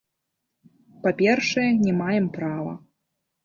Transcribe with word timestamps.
Па-першае, 1.03 1.67
не 1.85 1.95
маем 2.01 2.27
права. 2.41 2.77